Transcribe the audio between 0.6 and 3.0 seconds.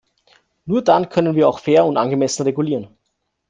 Nur dann können wir auch fair und angemessen regulieren.